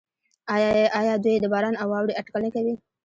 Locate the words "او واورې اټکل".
1.81-2.41